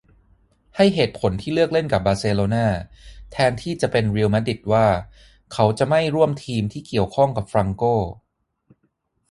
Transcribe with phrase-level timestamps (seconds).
[0.75, 2.65] ให้เหตุผลที่เลือกเล่นกับบาร์เซโลนา
[3.31, 4.87] แทนที่จะเป็นรีลมาดริดว่า
[5.53, 7.83] เขาจะไม่ร่วมทีมที่เกี่ยวข้องกับฟรังโก